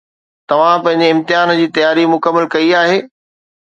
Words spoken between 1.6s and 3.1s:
جي تياري مڪمل ڪئي آهي